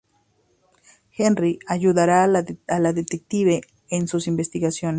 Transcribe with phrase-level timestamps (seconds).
[1.15, 3.61] Henry ayudará a la detective
[3.91, 4.89] en sus investigaciones.